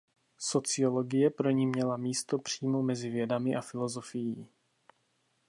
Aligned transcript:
Sociologie 0.39 1.29
pro 1.29 1.49
ni 1.51 1.65
měla 1.67 1.97
místo 1.97 2.39
přímo 2.39 2.81
mezi 2.83 3.09
vědami 3.09 3.55
a 3.55 3.61
filozofií. 3.61 4.47